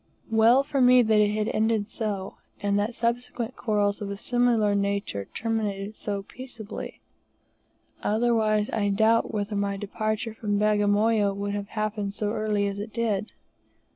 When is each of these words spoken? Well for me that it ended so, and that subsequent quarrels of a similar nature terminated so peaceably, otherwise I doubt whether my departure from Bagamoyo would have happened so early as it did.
Well 0.31 0.63
for 0.63 0.81
me 0.81 1.03
that 1.03 1.19
it 1.21 1.51
ended 1.53 1.87
so, 1.87 2.37
and 2.59 2.79
that 2.79 2.95
subsequent 2.95 3.55
quarrels 3.55 4.01
of 4.01 4.09
a 4.09 4.17
similar 4.17 4.73
nature 4.73 5.25
terminated 5.25 5.95
so 5.95 6.23
peaceably, 6.23 7.01
otherwise 8.01 8.67
I 8.71 8.89
doubt 8.89 9.31
whether 9.31 9.55
my 9.55 9.77
departure 9.77 10.33
from 10.33 10.57
Bagamoyo 10.57 11.35
would 11.35 11.53
have 11.53 11.67
happened 11.77 12.15
so 12.15 12.31
early 12.31 12.65
as 12.65 12.79
it 12.79 12.91
did. 12.91 13.31